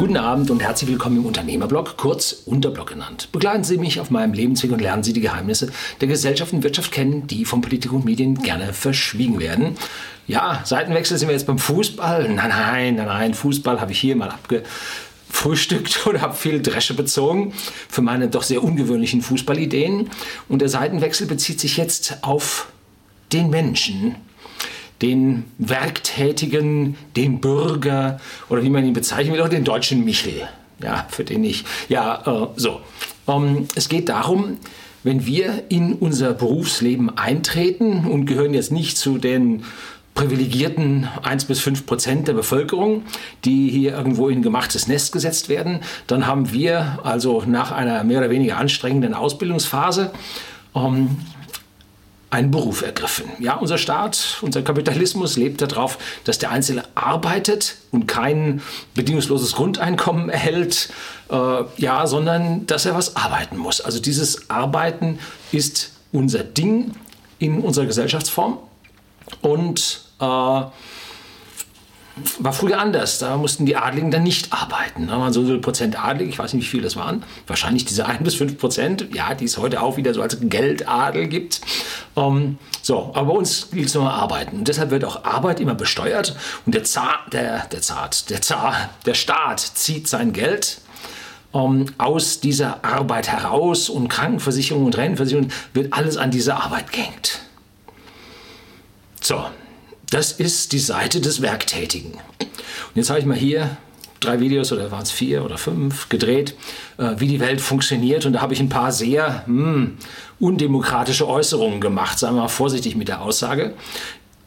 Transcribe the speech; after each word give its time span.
Guten 0.00 0.16
Abend 0.16 0.50
und 0.50 0.62
herzlich 0.62 0.88
willkommen 0.88 1.18
im 1.18 1.26
Unternehmerblog, 1.26 1.98
kurz 1.98 2.32
Unterblog 2.46 2.88
genannt. 2.88 3.28
Begleiten 3.32 3.64
Sie 3.64 3.76
mich 3.76 4.00
auf 4.00 4.08
meinem 4.08 4.32
Lebensweg 4.32 4.72
und 4.72 4.80
lernen 4.80 5.02
Sie 5.02 5.12
die 5.12 5.20
Geheimnisse 5.20 5.70
der 6.00 6.08
Gesellschaft 6.08 6.54
und 6.54 6.62
Wirtschaft 6.62 6.90
kennen, 6.90 7.26
die 7.26 7.44
von 7.44 7.60
Politik 7.60 7.92
und 7.92 8.06
Medien 8.06 8.36
gerne 8.36 8.72
verschwiegen 8.72 9.38
werden. 9.38 9.76
Ja, 10.26 10.62
Seitenwechsel 10.64 11.18
sind 11.18 11.28
wir 11.28 11.34
jetzt 11.34 11.46
beim 11.46 11.58
Fußball. 11.58 12.30
Nein, 12.30 12.48
nein, 12.48 12.96
nein, 12.96 13.06
nein, 13.06 13.34
Fußball 13.34 13.78
habe 13.78 13.92
ich 13.92 14.00
hier 14.00 14.16
mal 14.16 14.30
abgefrühstückt 14.30 16.06
und 16.06 16.22
habe 16.22 16.34
viel 16.34 16.62
Dresche 16.62 16.94
bezogen 16.94 17.52
für 17.90 18.00
meine 18.00 18.28
doch 18.28 18.42
sehr 18.42 18.64
ungewöhnlichen 18.64 19.20
Fußballideen. 19.20 20.08
Und 20.48 20.62
der 20.62 20.70
Seitenwechsel 20.70 21.26
bezieht 21.26 21.60
sich 21.60 21.76
jetzt 21.76 22.20
auf 22.22 22.68
den 23.34 23.50
Menschen, 23.50 24.14
den 25.02 25.44
Werktätigen, 25.58 26.96
den 27.16 27.40
Bürger 27.40 28.20
oder 28.48 28.62
wie 28.62 28.70
man 28.70 28.84
ihn 28.84 28.92
bezeichnen 28.92 29.34
will, 29.34 29.42
auch 29.42 29.48
den 29.48 29.64
deutschen 29.64 30.04
Michel. 30.04 30.48
Ja, 30.82 31.06
für 31.10 31.24
den 31.24 31.44
ich. 31.44 31.64
Ja, 31.88 32.22
äh, 32.26 32.46
so. 32.56 32.80
Ähm, 33.28 33.68
es 33.74 33.88
geht 33.88 34.08
darum, 34.08 34.58
wenn 35.02 35.26
wir 35.26 35.64
in 35.68 35.94
unser 35.94 36.34
Berufsleben 36.34 37.16
eintreten 37.16 38.06
und 38.06 38.26
gehören 38.26 38.54
jetzt 38.54 38.72
nicht 38.72 38.98
zu 38.98 39.18
den 39.18 39.64
privilegierten 40.14 41.08
1 41.22 41.46
bis 41.46 41.60
5 41.60 41.86
Prozent 41.86 42.28
der 42.28 42.34
Bevölkerung, 42.34 43.04
die 43.44 43.70
hier 43.70 43.92
irgendwo 43.92 44.28
in 44.28 44.40
ein 44.40 44.42
gemachtes 44.42 44.86
Nest 44.88 45.12
gesetzt 45.12 45.48
werden, 45.48 45.80
dann 46.06 46.26
haben 46.26 46.52
wir 46.52 46.98
also 47.04 47.42
nach 47.46 47.72
einer 47.72 48.04
mehr 48.04 48.18
oder 48.18 48.30
weniger 48.30 48.58
anstrengenden 48.58 49.14
Ausbildungsphase 49.14 50.12
ähm, 50.74 51.16
einen 52.30 52.52
Beruf 52.52 52.82
ergriffen. 52.82 53.26
Ja, 53.40 53.56
unser 53.56 53.76
Staat, 53.76 54.38
unser 54.40 54.62
Kapitalismus 54.62 55.36
lebt 55.36 55.60
darauf, 55.60 55.98
dass 56.24 56.38
der 56.38 56.52
Einzelne 56.52 56.84
arbeitet 56.94 57.76
und 57.90 58.06
kein 58.06 58.62
bedingungsloses 58.94 59.52
Grundeinkommen 59.54 60.30
erhält, 60.30 60.90
äh, 61.30 61.64
ja, 61.76 62.06
sondern 62.06 62.66
dass 62.66 62.86
er 62.86 62.94
was 62.94 63.16
arbeiten 63.16 63.56
muss. 63.56 63.80
Also 63.80 64.00
dieses 64.00 64.48
Arbeiten 64.48 65.18
ist 65.50 65.90
unser 66.12 66.44
Ding 66.44 66.92
in 67.40 67.60
unserer 67.60 67.86
Gesellschaftsform 67.86 68.58
und 69.42 70.02
äh, 70.20 70.62
war 72.38 72.52
früher 72.52 72.78
anders. 72.78 73.18
Da 73.18 73.36
mussten 73.36 73.66
die 73.66 73.76
Adligen 73.76 74.10
dann 74.10 74.22
nicht 74.22 74.52
arbeiten. 74.52 75.08
Da 75.08 75.18
waren 75.18 75.32
so 75.32 75.44
viele 75.44 75.58
Prozent 75.58 76.02
Adlig, 76.02 76.28
ich 76.28 76.38
weiß 76.38 76.54
nicht, 76.54 76.64
wie 76.64 76.68
viele 76.68 76.82
das 76.84 76.96
waren. 76.96 77.22
Wahrscheinlich 77.46 77.84
diese 77.84 78.06
1 78.06 78.22
bis 78.22 78.34
5 78.34 78.58
Prozent, 78.58 79.08
ja, 79.14 79.34
die 79.34 79.44
es 79.44 79.58
heute 79.58 79.82
auch 79.82 79.96
wieder 79.96 80.14
so 80.14 80.22
als 80.22 80.38
Geldadel 80.40 81.28
gibt. 81.28 81.60
Ähm, 82.16 82.58
so, 82.82 83.10
aber 83.14 83.32
bei 83.32 83.38
uns 83.38 83.70
gilt 83.70 83.86
es 83.86 83.94
nur 83.94 84.10
arbeiten. 84.10 84.58
Und 84.58 84.68
deshalb 84.68 84.90
wird 84.90 85.04
auch 85.04 85.24
Arbeit 85.24 85.60
immer 85.60 85.74
besteuert. 85.74 86.36
Und 86.66 86.74
der 86.74 86.84
Zar, 86.84 87.20
der, 87.32 87.66
der 87.66 87.82
Zart, 87.82 88.30
der 88.30 88.40
Zar, 88.40 88.90
der 89.06 89.14
Staat 89.14 89.60
zieht 89.60 90.08
sein 90.08 90.32
Geld 90.32 90.80
ähm, 91.54 91.86
aus 91.98 92.40
dieser 92.40 92.84
Arbeit 92.84 93.28
heraus 93.28 93.88
und 93.88 94.08
Krankenversicherung 94.08 94.86
und 94.86 94.96
Rentenversicherung 94.96 95.48
wird 95.72 95.92
alles 95.92 96.16
an 96.16 96.30
diese 96.30 96.56
Arbeit 96.56 96.92
gehängt. 96.92 97.40
So, 99.20 99.44
das 100.10 100.32
ist 100.32 100.72
die 100.72 100.78
Seite 100.78 101.20
des 101.20 101.40
Werktätigen. 101.40 102.12
Und 102.12 102.96
jetzt 102.96 103.10
habe 103.10 103.18
ich 103.18 103.26
mal 103.26 103.36
hier 103.36 103.76
drei 104.20 104.40
Videos 104.40 104.72
oder 104.72 104.90
waren 104.90 105.02
es 105.02 105.10
vier 105.10 105.44
oder 105.44 105.58
fünf 105.58 106.08
gedreht, 106.08 106.54
äh, 106.98 107.14
wie 107.16 107.26
die 107.26 107.40
Welt 107.40 107.60
funktioniert. 107.60 108.26
Und 108.26 108.34
da 108.34 108.42
habe 108.42 108.52
ich 108.52 108.60
ein 108.60 108.68
paar 108.68 108.92
sehr 108.92 109.46
hm, 109.46 109.96
undemokratische 110.38 111.26
Äußerungen 111.26 111.80
gemacht, 111.80 112.18
sagen 112.18 112.36
wir 112.36 112.42
mal 112.42 112.48
vorsichtig 112.48 112.96
mit 112.96 113.08
der 113.08 113.22
Aussage. 113.22 113.74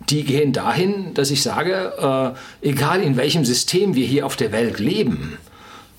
Die 0.10 0.24
gehen 0.24 0.54
dahin, 0.54 1.14
dass 1.14 1.32
ich 1.32 1.42
sage, 1.42 2.36
äh, 2.62 2.68
egal 2.68 3.02
in 3.02 3.18
welchem 3.18 3.46
System 3.46 3.96
wir 3.96 4.06
hier 4.06 4.26
auf 4.26 4.36
der 4.36 4.52
Welt 4.52 4.80
leben, 4.80 5.38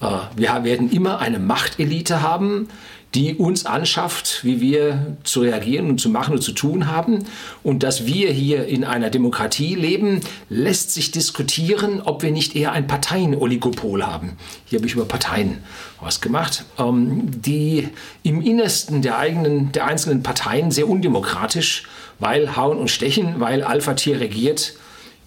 äh, 0.01 0.07
wir 0.37 0.65
werden 0.65 0.91
immer 0.91 1.19
eine 1.19 1.39
Machtelite 1.39 2.23
haben, 2.23 2.69
die 3.15 3.37
uns 3.37 3.65
anschafft, 3.65 4.45
wie 4.45 4.61
wir 4.61 5.17
zu 5.23 5.41
reagieren 5.41 5.89
und 5.89 6.01
zu 6.01 6.09
machen 6.09 6.35
und 6.35 6.43
zu 6.43 6.53
tun 6.53 6.89
haben. 6.89 7.25
Und 7.63 7.85
dass 7.85 8.07
wir 8.07 8.33
hier 8.33 8.67
in 8.67 8.85
einer 8.85 9.09
Demokratie 9.09 9.77
leben, 9.77 10.21
lässt 10.49 10.93
sich 10.93 11.13
diskutieren, 11.13 12.01
ob 12.01 12.23
wir 12.23 12.33
nicht 12.33 12.57
eher 12.57 12.73
ein 12.73 12.89
Parteien-Oligopol 12.89 14.05
haben. 14.05 14.37
Hier 14.65 14.79
habe 14.81 14.87
ich 14.89 14.95
über 14.95 15.05
Parteien 15.05 15.59
was 16.01 16.21
gemacht, 16.21 16.65
ähm, 16.79 17.31
die 17.41 17.89
im 18.25 18.43
Innersten 18.43 19.01
der 19.01 19.19
eigenen, 19.19 19.71
der 19.73 19.87
einzelnen 19.87 20.23
Parteien 20.23 20.71
sehr 20.73 20.89
undemokratisch, 20.89 21.85
weil 22.19 22.57
Hauen 22.57 22.79
und 22.79 22.91
Stechen, 22.91 23.39
weil 23.39 23.63
Alpha-Tier 23.63 24.21
regiert, 24.21 24.75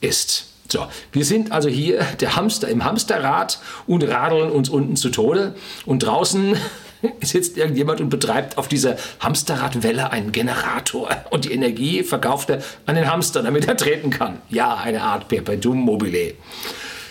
ist. 0.02 0.48
So, 0.70 0.86
wir 1.14 1.24
sind 1.24 1.54
also 1.54 1.70
hier 1.70 2.02
der 2.20 2.36
Hamster 2.36 2.68
im 2.68 2.84
Hamsterrad 2.84 3.60
und 3.88 4.04
radeln 4.04 4.52
uns 4.52 4.68
unten 4.68 4.98
zu 4.98 5.10
Tode. 5.10 5.56
Und 5.86 6.00
draußen 6.04 6.58
sitzt 7.22 7.58
irgendjemand 7.58 8.02
und 8.02 8.10
betreibt 8.10 8.58
auf 8.58 8.68
dieser 8.68 8.98
Hamsterradwelle 9.20 10.12
einen 10.12 10.32
Generator 10.32 11.10
und 11.30 11.46
die 11.46 11.52
Energie 11.52 12.04
verkauft 12.04 12.50
er 12.50 12.62
an 12.86 12.96
den 12.96 13.10
Hamster, 13.10 13.44
damit 13.44 13.68
er 13.68 13.78
treten 13.78 14.10
kann. 14.10 14.42
Ja, 14.50 14.76
eine 14.76 15.02
Art 15.02 15.28
Perpetuum 15.28 15.80
mobile. 15.80 16.34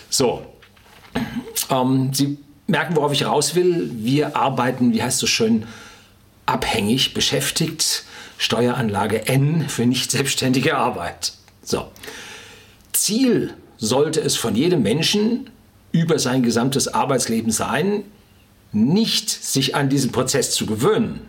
So, 0.09 0.43
ähm, 1.69 2.11
Sie 2.13 2.37
merken, 2.67 2.95
worauf 2.95 3.13
ich 3.13 3.25
raus 3.25 3.55
will. 3.55 3.91
Wir 3.95 4.35
arbeiten, 4.35 4.93
wie 4.93 5.01
heißt 5.01 5.15
es 5.15 5.21
so 5.21 5.27
schön, 5.27 5.65
abhängig, 6.45 7.13
beschäftigt. 7.13 8.03
Steueranlage 8.37 9.27
N 9.27 9.67
für 9.67 9.85
nicht 9.85 10.11
selbstständige 10.11 10.77
Arbeit. 10.77 11.33
So. 11.63 11.87
Ziel 12.93 13.53
sollte 13.77 14.21
es 14.21 14.35
von 14.35 14.55
jedem 14.55 14.83
Menschen 14.83 15.49
über 15.91 16.19
sein 16.19 16.43
gesamtes 16.43 16.87
Arbeitsleben 16.87 17.51
sein, 17.51 18.03
nicht 18.71 19.29
sich 19.29 19.75
an 19.75 19.89
diesen 19.89 20.11
Prozess 20.11 20.51
zu 20.51 20.65
gewöhnen, 20.65 21.21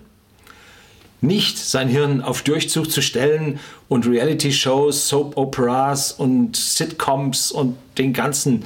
nicht 1.21 1.59
sein 1.59 1.89
Hirn 1.89 2.23
auf 2.23 2.43
Durchzug 2.43 2.91
zu 2.91 3.03
stellen 3.03 3.59
und 3.89 4.07
Reality-Shows, 4.07 5.09
Soap-Operas 5.09 6.13
und 6.13 6.57
Sitcoms 6.57 7.51
und 7.51 7.77
den 7.99 8.13
ganzen 8.13 8.65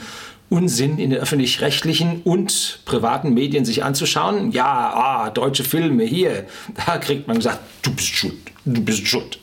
Unsinn 0.51 0.99
in 0.99 1.11
den 1.11 1.19
öffentlich-rechtlichen 1.19 2.21
und 2.25 2.81
privaten 2.85 3.33
Medien 3.33 3.65
sich 3.65 3.85
anzuschauen. 3.85 4.53
Ja, 4.53 4.93
ah, 4.95 5.31
deutsche 5.31 5.65
Filme 5.65 6.05
hier, 6.05 6.47
da 6.87 6.99
kriegt 6.99 7.27
man 7.27 7.39
gesagt, 7.39 7.61
du 7.81 7.95
bist 7.95 8.09
schuld, 8.09 8.37
du 8.67 8.83
bist 8.83 9.07
schuld. 9.07 9.39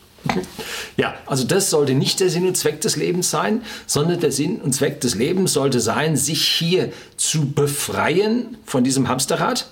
Ja, 0.98 1.16
also 1.26 1.46
das 1.46 1.70
sollte 1.70 1.94
nicht 1.94 2.20
der 2.20 2.30
Sinn 2.30 2.48
und 2.48 2.56
Zweck 2.56 2.82
des 2.82 2.96
Lebens 2.96 3.30
sein, 3.30 3.62
sondern 3.86 4.20
der 4.20 4.32
Sinn 4.32 4.60
und 4.60 4.74
Zweck 4.74 5.02
des 5.02 5.16
Lebens 5.16 5.54
sollte 5.54 5.80
sein, 5.80 6.18
sich 6.18 6.46
hier 6.46 6.92
zu 7.16 7.52
befreien 7.52 8.58
von 8.66 8.84
diesem 8.84 9.08
Hamsterrad 9.08 9.68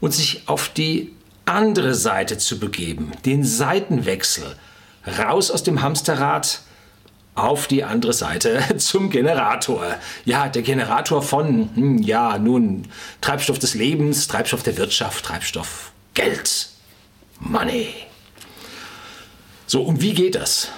und 0.00 0.12
sich 0.12 0.42
auf 0.46 0.68
die 0.70 1.12
andere 1.44 1.94
Seite 1.94 2.38
zu 2.38 2.58
begeben, 2.58 3.12
den 3.24 3.44
Seitenwechsel, 3.44 4.56
raus 5.18 5.50
aus 5.50 5.62
dem 5.62 5.82
Hamsterrad 5.82 6.60
auf 7.34 7.66
die 7.66 7.84
andere 7.84 8.12
Seite 8.12 8.62
zum 8.76 9.10
Generator. 9.10 9.96
Ja, 10.24 10.48
der 10.48 10.62
Generator 10.62 11.22
von, 11.22 11.70
hm, 11.74 11.98
ja, 11.98 12.38
nun, 12.38 12.88
Treibstoff 13.20 13.58
des 13.58 13.74
Lebens, 13.74 14.28
Treibstoff 14.28 14.62
der 14.62 14.76
Wirtschaft, 14.76 15.24
Treibstoff 15.24 15.92
Geld, 16.14 16.68
Money. 17.40 17.94
So, 19.72 19.80
und 19.80 20.02
wie 20.02 20.12
geht 20.12 20.34
das? 20.34 20.68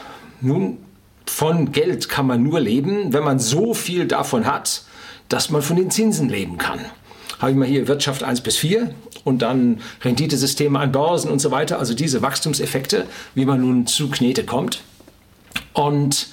Nun, 0.40 0.78
von 1.26 1.72
Geld 1.72 2.08
kann 2.08 2.28
man 2.28 2.44
nur 2.44 2.60
leben, 2.60 3.12
wenn 3.12 3.24
man 3.24 3.40
so 3.40 3.74
viel 3.74 4.06
davon 4.06 4.46
hat, 4.46 4.84
dass 5.28 5.50
man 5.50 5.62
von 5.62 5.74
den 5.74 5.90
Zinsen 5.90 6.28
leben 6.28 6.58
kann. 6.58 6.78
Habe 7.40 7.50
ich 7.50 7.56
mal 7.56 7.66
hier 7.66 7.88
Wirtschaft 7.88 8.22
1 8.22 8.42
bis 8.42 8.56
4 8.56 8.94
und 9.24 9.42
dann 9.42 9.80
Renditesysteme 10.02 10.78
an 10.78 10.92
Börsen 10.92 11.28
und 11.28 11.40
so 11.40 11.50
weiter, 11.50 11.80
also 11.80 11.92
diese 11.92 12.22
Wachstumseffekte, 12.22 13.08
wie 13.34 13.44
man 13.44 13.62
nun 13.62 13.88
zu 13.88 14.10
Knete 14.10 14.44
kommt. 14.44 14.82
Und 15.72 16.28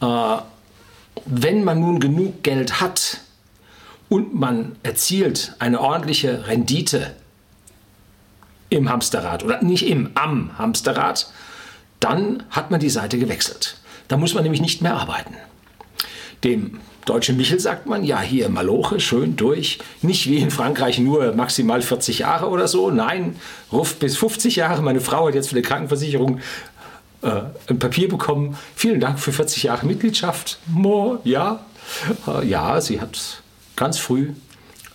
äh, 0.00 0.36
wenn 1.26 1.62
man 1.62 1.78
nun 1.78 2.00
genug 2.00 2.42
Geld 2.42 2.80
hat 2.80 3.20
und 4.08 4.34
man 4.34 4.74
erzielt 4.82 5.54
eine 5.60 5.80
ordentliche 5.80 6.48
Rendite 6.48 7.14
im 8.70 8.90
Hamsterrad 8.90 9.44
oder 9.44 9.62
nicht 9.62 9.86
im, 9.86 10.10
am 10.14 10.58
Hamsterrad, 10.58 11.30
dann 12.02 12.42
hat 12.50 12.70
man 12.70 12.80
die 12.80 12.90
Seite 12.90 13.18
gewechselt. 13.18 13.76
Da 14.08 14.16
muss 14.16 14.34
man 14.34 14.42
nämlich 14.42 14.60
nicht 14.60 14.82
mehr 14.82 14.96
arbeiten. 14.96 15.34
Dem 16.44 16.80
deutschen 17.04 17.36
Michel 17.36 17.60
sagt 17.60 17.86
man, 17.86 18.04
ja, 18.04 18.20
hier 18.20 18.48
Maloche, 18.48 19.00
schön 19.00 19.36
durch. 19.36 19.78
Nicht 20.02 20.28
wie 20.28 20.38
in 20.38 20.50
Frankreich 20.50 20.98
nur 20.98 21.32
maximal 21.34 21.80
40 21.80 22.20
Jahre 22.20 22.48
oder 22.48 22.68
so. 22.68 22.90
Nein, 22.90 23.36
ruf 23.72 23.96
bis 23.96 24.16
50 24.16 24.56
Jahre. 24.56 24.82
Meine 24.82 25.00
Frau 25.00 25.28
hat 25.28 25.34
jetzt 25.34 25.48
für 25.48 25.54
die 25.54 25.62
Krankenversicherung 25.62 26.40
äh, 27.22 27.42
ein 27.68 27.78
Papier 27.78 28.08
bekommen. 28.08 28.58
Vielen 28.74 29.00
Dank 29.00 29.20
für 29.20 29.32
40 29.32 29.62
Jahre 29.64 29.86
Mitgliedschaft. 29.86 30.58
Mo, 30.66 31.18
ja. 31.24 31.64
Äh, 32.26 32.46
ja, 32.46 32.80
sie 32.80 33.00
hat 33.00 33.42
ganz 33.76 33.98
früh 33.98 34.32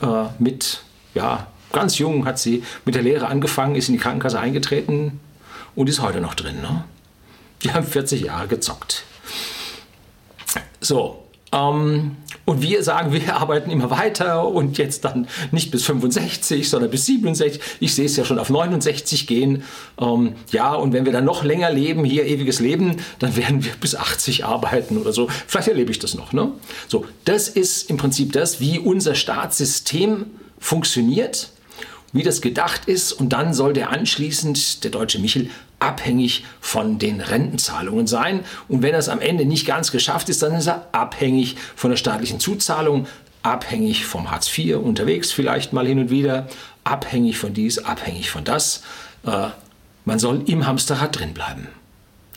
äh, 0.02 0.26
mit, 0.40 0.82
ja, 1.14 1.48
ganz 1.72 1.98
jung 1.98 2.26
hat 2.26 2.40
sie 2.40 2.64
mit 2.86 2.96
der 2.96 3.02
Lehre 3.02 3.28
angefangen, 3.28 3.76
ist 3.76 3.88
in 3.88 3.94
die 3.94 4.00
Krankenkasse 4.00 4.40
eingetreten 4.40 5.20
und 5.76 5.90
ist 5.90 6.02
heute 6.02 6.22
noch 6.22 6.34
drin. 6.34 6.62
Ne? 6.62 6.84
Die 7.64 7.72
haben 7.72 7.86
40 7.86 8.22
Jahre 8.22 8.48
gezockt. 8.48 9.04
So, 10.80 11.24
äh, 11.24 11.28
Ähm, 11.54 12.18
und 12.46 12.62
wir 12.62 12.84
sagen, 12.84 13.12
wir 13.14 13.36
arbeiten 13.36 13.72
immer 13.72 13.90
weiter 13.90 14.48
und 14.48 14.78
jetzt 14.78 15.06
dann 15.06 15.28
nicht 15.52 15.72
bis 15.72 15.86
65, 15.86 16.70
sondern 16.70 16.92
bis 16.92 17.06
67. 17.06 17.62
Ich 17.80 17.96
sehe 17.96 18.06
es 18.06 18.16
ja 18.18 18.26
schon 18.26 18.40
auf 18.40 18.50
69 18.50 19.28
gehen. 19.28 19.64
Ähm, 20.00 20.36
ja, 20.52 20.74
und 20.74 20.94
wenn 20.94 21.06
wir 21.06 21.14
dann 21.14 21.26
noch 21.26 21.44
länger 21.44 21.72
leben, 21.72 22.04
hier 22.04 22.26
ewiges 22.26 22.60
Leben, 22.60 22.98
dann 23.20 23.36
werden 23.36 23.64
wir 23.64 23.72
bis 23.80 23.96
80 23.96 24.46
arbeiten 24.46 24.98
oder 24.98 25.14
so. 25.14 25.30
Vielleicht 25.48 25.70
erlebe 25.70 25.92
ich 25.92 26.00
das 26.00 26.16
noch. 26.16 26.34
Ne? 26.34 26.52
So, 26.88 27.06
das 27.26 27.50
ist 27.50 27.90
im 27.90 27.98
Prinzip 27.98 28.34
das, 28.34 28.60
wie 28.60 28.80
unser 28.80 29.16
Staatssystem 29.16 30.26
funktioniert 30.60 31.50
wie 32.14 32.24
das 32.24 32.42
gedacht 32.42 32.86
ist 32.86 33.12
und 33.12 33.30
dann 33.30 33.54
soll 33.54 33.74
der 33.74 33.92
anschließend, 33.92 34.84
der 34.84 34.92
deutsche 34.92 35.20
Michel, 35.20 35.50
abhängig 35.80 36.46
von 36.60 36.98
den 36.98 37.22
Rentenzahlungen 37.22 38.08
sein. 38.08 38.44
Und 38.68 38.82
wenn 38.82 38.94
er 38.94 39.00
es 39.00 39.10
am 39.10 39.20
Ende 39.20 39.46
nicht 39.46 39.66
ganz 39.66 39.92
geschafft 39.92 40.30
ist, 40.30 40.42
dann 40.42 40.56
ist 40.56 40.68
er 40.68 40.88
abhängig 40.92 41.56
von 41.76 41.92
der 41.92 41.98
staatlichen 41.98 42.40
Zuzahlung, 42.40 43.08
abhängig 43.44 44.06
vom 44.06 44.32
Hartz 44.32 44.56
IV, 44.58 44.78
unterwegs 44.78 45.32
vielleicht 45.32 45.74
mal 45.74 45.86
hin 45.86 46.00
und 46.00 46.10
wieder, 46.10 46.48
abhängig 46.84 47.38
von 47.38 47.54
dies, 47.54 47.80
abhängig 47.80 48.30
von 48.30 48.44
das. 48.44 48.84
Äh, 49.26 49.50
man 50.06 50.20
soll 50.20 50.44
im 50.48 50.66
Hamsterrad 50.66 51.20
drin 51.20 51.34
bleiben. 51.34 51.68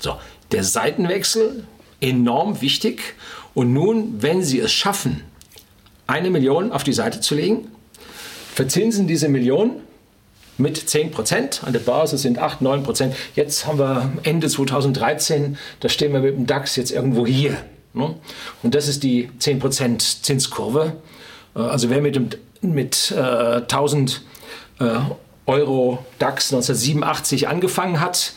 So, 0.00 0.18
der 0.52 0.64
Seitenwechsel, 0.64 1.64
enorm 2.00 2.60
wichtig. 2.60 3.14
Und 3.54 3.72
nun, 3.72 4.22
wenn 4.22 4.42
Sie 4.42 4.60
es 4.60 4.72
schaffen, 4.72 5.22
eine 6.06 6.30
Million 6.30 6.72
auf 6.72 6.82
die 6.84 6.92
Seite 6.92 7.20
zu 7.20 7.34
legen, 7.34 7.68
verzinsen 8.54 9.06
diese 9.06 9.28
Million 9.28 9.80
mit 10.60 10.76
10 10.76 11.10
Prozent. 11.10 11.62
An 11.64 11.72
der 11.72 11.80
Börse 11.80 12.18
sind 12.18 12.38
8, 12.38 12.62
9 12.62 12.82
Prozent. 12.82 13.14
Jetzt 13.34 13.66
haben 13.66 13.78
wir 13.78 14.12
Ende 14.22 14.48
2013, 14.48 15.58
da 15.80 15.88
stehen 15.88 16.12
wir 16.12 16.20
mit 16.20 16.36
dem 16.36 16.46
DAX 16.46 16.76
jetzt 16.76 16.90
irgendwo 16.90 17.26
hier. 17.26 17.56
Ne? 17.92 18.14
Und 18.62 18.74
das 18.74 18.86
ist 18.86 19.02
die 19.02 19.30
10 19.38 19.58
Prozent 19.58 20.02
Zinskurve. 20.02 20.92
Äh, 21.56 21.60
also 21.60 21.90
wer 21.90 22.00
mit, 22.00 22.16
dem, 22.16 22.28
mit 22.60 23.12
äh, 23.16 23.20
1000 23.20 24.22
äh, 24.78 24.84
Euro 25.46 26.04
DAX 26.18 26.52
1987 26.52 27.48
angefangen 27.48 28.00
hat, 28.00 28.34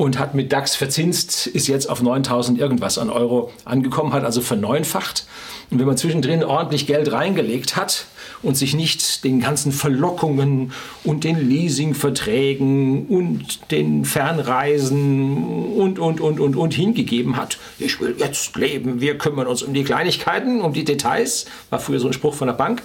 und 0.00 0.18
hat 0.18 0.34
mit 0.34 0.50
DAX 0.50 0.76
verzinst, 0.76 1.46
ist 1.46 1.68
jetzt 1.68 1.90
auf 1.90 2.00
9000 2.00 2.58
irgendwas 2.58 2.96
an 2.96 3.10
Euro 3.10 3.52
angekommen, 3.66 4.14
hat 4.14 4.24
also 4.24 4.40
verneunfacht. 4.40 5.26
Und 5.70 5.78
wenn 5.78 5.86
man 5.86 5.96
zwischendrin 5.96 6.42
ordentlich 6.42 6.88
Geld 6.88 7.12
reingelegt 7.12 7.76
hat 7.76 8.06
und 8.42 8.56
sich 8.56 8.74
nicht 8.74 9.22
den 9.22 9.40
ganzen 9.40 9.70
Verlockungen 9.70 10.72
und 11.04 11.22
den 11.22 11.48
Leasingverträgen 11.48 13.06
und 13.06 13.70
den 13.70 14.04
Fernreisen 14.04 15.72
und, 15.76 16.00
und, 16.00 16.20
und, 16.20 16.40
und, 16.40 16.56
und 16.56 16.74
hingegeben 16.74 17.36
hat, 17.36 17.58
ich 17.78 18.00
will 18.00 18.16
jetzt 18.18 18.56
leben, 18.56 19.00
wir 19.00 19.16
kümmern 19.16 19.46
uns 19.46 19.62
um 19.62 19.72
die 19.72 19.84
Kleinigkeiten, 19.84 20.60
um 20.60 20.72
die 20.72 20.84
Details, 20.84 21.46
war 21.70 21.78
früher 21.78 22.00
so 22.00 22.08
ein 22.08 22.12
Spruch 22.14 22.34
von 22.34 22.48
der 22.48 22.54
Bank, 22.54 22.82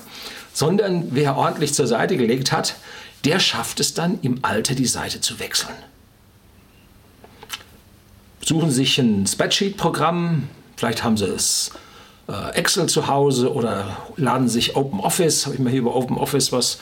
sondern 0.53 1.07
wer 1.09 1.37
ordentlich 1.37 1.73
zur 1.73 1.87
Seite 1.87 2.17
gelegt 2.17 2.51
hat, 2.51 2.75
der 3.23 3.39
schafft 3.39 3.79
es 3.79 3.95
dann 3.95 4.19
im 4.21 4.39
Alter 4.43 4.75
die 4.75 4.85
Seite 4.85 5.21
zu 5.21 5.39
wechseln. 5.39 5.73
Suchen 8.41 8.69
sich 8.69 8.99
ein 8.99 9.25
Spreadsheet-Programm, 9.25 10.43
vielleicht 10.75 11.03
haben 11.03 11.17
sie 11.17 11.25
es 11.25 11.71
Excel 12.53 12.87
zu 12.87 13.07
Hause 13.07 13.53
oder 13.53 13.97
laden 14.17 14.47
sich 14.47 14.75
Open 14.75 14.99
Office, 14.99 15.45
habe 15.45 15.55
ich 15.55 15.61
mal 15.61 15.69
hier 15.69 15.81
über 15.81 15.95
Open 15.95 16.17
Office 16.17 16.51
was 16.51 16.79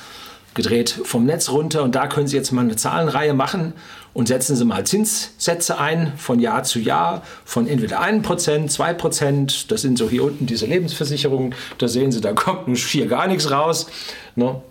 gedreht, 0.54 1.00
vom 1.04 1.26
Netz 1.26 1.50
runter 1.50 1.84
und 1.84 1.96
da 1.96 2.08
können 2.08 2.28
Sie 2.28 2.36
jetzt 2.36 2.52
mal 2.52 2.62
eine 2.62 2.76
Zahlenreihe 2.76 3.34
machen 3.34 3.74
und 4.14 4.28
setzen 4.28 4.56
Sie 4.56 4.66
mal 4.66 4.86
Zinssätze 4.86 5.80
ein 5.80 6.14
von 6.18 6.40
Jahr 6.40 6.64
zu 6.64 6.80
Jahr 6.80 7.24
von 7.44 7.68
entweder 7.68 8.02
1%, 8.02 8.24
2%, 8.72 9.68
das 9.68 9.82
sind 9.82 9.98
so 9.98 10.10
hier 10.10 10.24
unten 10.24 10.46
diese 10.46 10.66
Lebensversicherungen, 10.66 11.56
da 11.78 11.88
sehen 11.88 12.12
Sie, 12.12 12.22
da 12.22 12.34
kommt 12.34 12.78
hier 12.78 13.08
gar 13.08 13.28
nichts 13.28 13.50
raus. 13.50 13.88
Ne? 14.36 14.62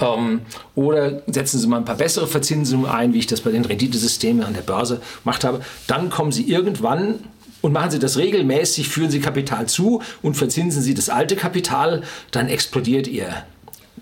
Ähm, 0.00 0.42
oder 0.74 1.22
setzen 1.26 1.58
Sie 1.58 1.66
mal 1.66 1.78
ein 1.78 1.84
paar 1.84 1.96
bessere 1.96 2.26
Verzinsungen 2.26 2.86
ein, 2.86 3.12
wie 3.12 3.18
ich 3.18 3.26
das 3.26 3.40
bei 3.40 3.50
den 3.50 3.64
Renditesystemen 3.64 4.44
an 4.44 4.54
der 4.54 4.62
Börse 4.62 5.00
gemacht 5.24 5.42
habe. 5.44 5.62
Dann 5.86 6.10
kommen 6.10 6.32
Sie 6.32 6.48
irgendwann 6.50 7.24
und 7.62 7.72
machen 7.72 7.90
Sie 7.90 7.98
das 7.98 8.16
regelmäßig, 8.16 8.88
führen 8.88 9.10
Sie 9.10 9.20
Kapital 9.20 9.66
zu 9.66 10.02
und 10.22 10.34
verzinsen 10.34 10.82
Sie 10.82 10.94
das 10.94 11.08
alte 11.08 11.36
Kapital, 11.36 12.02
dann 12.30 12.48
explodiert 12.48 13.06
Ihr 13.06 13.44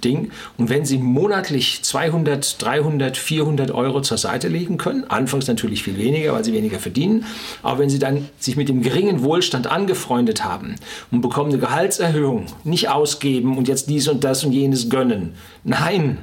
Ding. 0.05 0.31
Und 0.57 0.69
wenn 0.69 0.85
Sie 0.85 0.99
monatlich 0.99 1.83
200, 1.83 2.63
300, 2.63 3.17
400 3.17 3.71
Euro 3.71 4.01
zur 4.01 4.19
Seite 4.19 4.49
legen 4.49 4.79
können, 4.79 5.05
anfangs 5.09 5.47
natürlich 5.47 5.83
viel 5.83 5.99
weniger, 5.99 6.35
weil 6.35 6.45
Sie 6.45 6.53
weniger 6.53 6.79
verdienen, 6.79 7.25
aber 7.63 7.81
wenn 7.81 7.91
Sie 7.91 7.99
dann 7.99 8.29
sich 8.39 8.57
mit 8.57 8.69
dem 8.69 8.83
geringen 8.83 9.23
Wohlstand 9.23 9.67
angefreundet 9.67 10.45
haben 10.45 10.77
und 11.11 11.21
bekommen 11.21 11.51
eine 11.51 11.59
Gehaltserhöhung, 11.59 12.47
nicht 12.65 12.89
ausgeben 12.89 13.57
und 13.57 13.69
jetzt 13.69 13.89
dies 13.89 14.09
und 14.09 14.25
das 14.25 14.45
und 14.45 14.53
jenes 14.53 14.89
gönnen, 14.89 15.35
nein, 15.65 16.19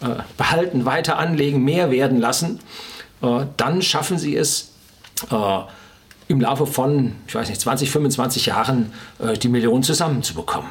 äh, 0.00 0.22
behalten, 0.36 0.84
weiter 0.84 1.18
anlegen, 1.18 1.64
mehr 1.64 1.90
werden 1.90 2.20
lassen, 2.20 2.60
äh, 3.22 3.46
dann 3.56 3.82
schaffen 3.82 4.18
Sie 4.18 4.36
es, 4.36 4.72
äh, 5.30 5.60
im 6.28 6.40
Laufe 6.40 6.66
von, 6.66 7.16
ich 7.26 7.34
weiß 7.34 7.48
nicht, 7.48 7.60
20, 7.60 7.90
25 7.90 8.46
Jahren 8.46 8.92
äh, 9.18 9.36
die 9.36 9.48
Million 9.48 9.82
zusammenzubekommen. 9.82 10.70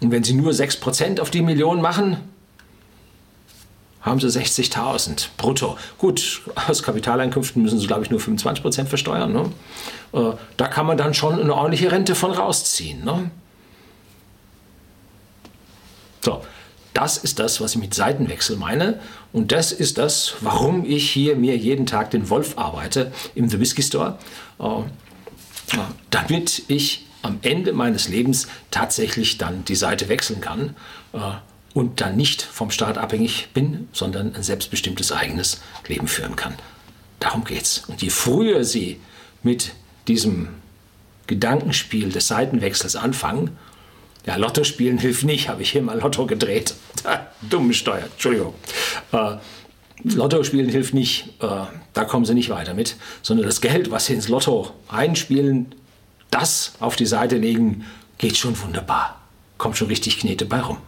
Und 0.00 0.10
wenn 0.10 0.24
Sie 0.24 0.34
nur 0.34 0.52
6% 0.52 1.20
auf 1.20 1.30
die 1.30 1.42
Million 1.42 1.80
machen, 1.80 2.16
haben 4.00 4.20
Sie 4.20 4.26
60.000 4.26 5.28
brutto. 5.36 5.78
Gut, 5.98 6.42
aus 6.68 6.82
Kapitaleinkünften 6.82 7.62
müssen 7.62 7.78
Sie, 7.78 7.86
glaube 7.86 8.02
ich, 8.04 8.10
nur 8.10 8.20
25% 8.20 8.86
versteuern. 8.86 9.32
Ne? 9.32 9.50
Äh, 10.12 10.32
da 10.56 10.68
kann 10.68 10.86
man 10.86 10.96
dann 10.96 11.14
schon 11.14 11.40
eine 11.40 11.54
ordentliche 11.54 11.92
Rente 11.92 12.14
von 12.14 12.30
rausziehen. 12.30 13.04
Ne? 13.04 13.30
So, 16.22 16.42
das 16.94 17.18
ist 17.18 17.40
das, 17.40 17.60
was 17.60 17.72
ich 17.72 17.80
mit 17.80 17.92
Seitenwechsel 17.92 18.56
meine. 18.56 19.00
Und 19.32 19.52
das 19.52 19.72
ist 19.72 19.98
das, 19.98 20.36
warum 20.40 20.84
ich 20.84 21.10
hier 21.10 21.36
mir 21.36 21.56
jeden 21.56 21.86
Tag 21.86 22.12
den 22.12 22.30
Wolf 22.30 22.56
arbeite 22.56 23.12
im 23.34 23.48
The 23.48 23.60
Whisky 23.60 23.82
Store. 23.82 24.18
Äh, 24.58 25.78
damit 26.10 26.62
ich 26.68 27.06
am 27.22 27.38
Ende 27.42 27.72
meines 27.72 28.08
Lebens 28.08 28.48
tatsächlich 28.70 29.38
dann 29.38 29.64
die 29.64 29.74
Seite 29.74 30.08
wechseln 30.08 30.40
kann 30.40 30.76
äh, 31.12 31.18
und 31.72 32.00
dann 32.00 32.16
nicht 32.16 32.42
vom 32.42 32.70
Staat 32.70 32.96
abhängig 32.96 33.48
bin, 33.54 33.88
sondern 33.92 34.34
ein 34.34 34.42
selbstbestimmtes 34.42 35.10
eigenes 35.10 35.60
Leben 35.88 36.06
führen 36.06 36.36
kann. 36.36 36.54
Darum 37.18 37.44
geht's. 37.44 37.84
Und 37.88 38.02
je 38.02 38.10
früher 38.10 38.64
Sie 38.64 39.00
mit 39.42 39.72
diesem 40.06 40.48
Gedankenspiel 41.26 42.10
des 42.10 42.28
Seitenwechsels 42.28 42.94
anfangen, 42.94 43.56
ja, 44.26 44.36
Lotto 44.36 44.64
spielen 44.64 44.98
hilft 44.98 45.24
nicht, 45.24 45.48
habe 45.48 45.62
ich 45.62 45.72
hier 45.72 45.82
mal 45.82 45.98
Lotto 45.98 46.26
gedreht. 46.26 46.74
Dumme 47.42 47.74
Steuer, 47.74 48.04
Entschuldigung. 48.04 48.54
Äh, 49.12 49.36
Lotto 50.04 50.42
spielen 50.44 50.68
hilft 50.68 50.94
nicht, 50.94 51.28
äh, 51.40 51.46
da 51.92 52.04
kommen 52.04 52.24
Sie 52.24 52.34
nicht 52.34 52.50
weiter 52.50 52.74
mit, 52.74 52.96
sondern 53.22 53.46
das 53.46 53.60
Geld, 53.60 53.90
was 53.90 54.06
Sie 54.06 54.14
ins 54.14 54.28
Lotto 54.28 54.70
einspielen, 54.88 55.74
das 56.30 56.72
auf 56.80 56.96
die 56.96 57.06
Seite 57.06 57.36
legen, 57.36 57.84
geht 58.18 58.36
schon 58.36 58.58
wunderbar. 58.60 59.20
Kommt 59.58 59.76
schon 59.76 59.88
richtig 59.88 60.18
Knete 60.18 60.46
bei 60.46 60.60
rum. 60.60 60.78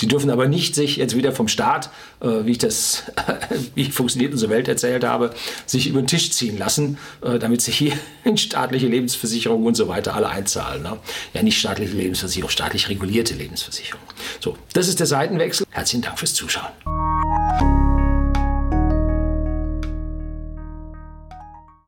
Die 0.00 0.06
dürfen 0.06 0.30
aber 0.30 0.48
nicht 0.48 0.74
sich 0.74 0.96
jetzt 0.96 1.16
wieder 1.16 1.32
vom 1.32 1.48
Staat, 1.48 1.90
äh, 2.20 2.44
wie 2.44 2.52
ich 2.52 2.58
das, 2.58 3.04
wie 3.74 3.84
funktioniert 3.84 4.32
unsere 4.32 4.50
Welt 4.50 4.68
erzählt 4.68 5.04
habe, 5.04 5.30
sich 5.66 5.88
über 5.88 6.00
den 6.00 6.06
Tisch 6.06 6.30
ziehen 6.30 6.58
lassen, 6.58 6.98
äh, 7.22 7.38
damit 7.38 7.62
sich 7.62 7.76
hier 7.76 7.92
in 8.24 8.36
staatliche 8.36 8.86
Lebensversicherungen 8.86 9.66
und 9.66 9.74
so 9.74 9.88
weiter 9.88 10.14
alle 10.14 10.28
einzahlen. 10.28 10.82
Ne? 10.82 10.98
Ja, 11.34 11.42
nicht 11.42 11.58
staatliche 11.58 11.96
Lebensversicherung, 11.96 12.50
staatlich 12.50 12.88
regulierte 12.88 13.34
Lebensversicherung. 13.34 14.02
So, 14.40 14.56
das 14.72 14.88
ist 14.88 15.00
der 15.00 15.06
Seitenwechsel. 15.06 15.66
Herzlichen 15.70 16.02
Dank 16.02 16.18
fürs 16.18 16.34
Zuschauen. 16.34 16.99